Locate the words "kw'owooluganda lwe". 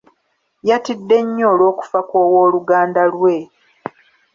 2.09-3.35